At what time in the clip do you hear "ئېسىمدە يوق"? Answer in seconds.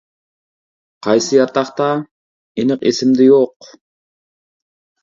2.91-3.73